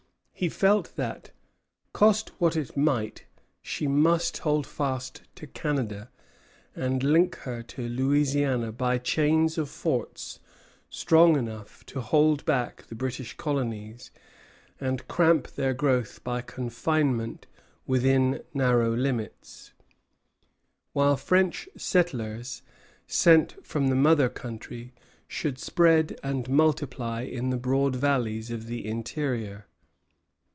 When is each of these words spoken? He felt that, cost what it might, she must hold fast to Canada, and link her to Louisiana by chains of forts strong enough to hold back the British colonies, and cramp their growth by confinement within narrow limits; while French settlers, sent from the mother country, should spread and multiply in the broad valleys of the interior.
He 0.33 0.49
felt 0.49 0.95
that, 0.95 1.29
cost 1.93 2.31
what 2.41 2.55
it 2.55 2.75
might, 2.75 3.25
she 3.61 3.85
must 3.85 4.39
hold 4.39 4.65
fast 4.65 5.21
to 5.35 5.45
Canada, 5.45 6.09
and 6.75 7.03
link 7.03 7.35
her 7.41 7.61
to 7.61 7.87
Louisiana 7.87 8.71
by 8.71 8.97
chains 8.97 9.59
of 9.59 9.69
forts 9.69 10.39
strong 10.89 11.35
enough 11.37 11.85
to 11.85 12.01
hold 12.01 12.43
back 12.43 12.87
the 12.87 12.95
British 12.95 13.37
colonies, 13.37 14.09
and 14.79 15.07
cramp 15.07 15.49
their 15.49 15.75
growth 15.75 16.23
by 16.23 16.41
confinement 16.41 17.45
within 17.85 18.41
narrow 18.51 18.95
limits; 18.95 19.73
while 20.93 21.17
French 21.17 21.69
settlers, 21.77 22.63
sent 23.05 23.63
from 23.63 23.89
the 23.89 23.95
mother 23.95 24.27
country, 24.27 24.91
should 25.27 25.59
spread 25.59 26.19
and 26.23 26.49
multiply 26.49 27.21
in 27.21 27.51
the 27.51 27.57
broad 27.57 27.95
valleys 27.95 28.49
of 28.49 28.65
the 28.65 28.83
interior. 28.87 29.67